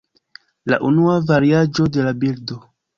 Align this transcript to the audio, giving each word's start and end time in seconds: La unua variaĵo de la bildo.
La 0.73 0.79
unua 0.89 1.19
variaĵo 1.29 1.89
de 1.99 2.11
la 2.11 2.19
bildo. 2.25 2.63